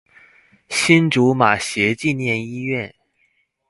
[0.67, 2.95] 新竹馬偕紀念醫院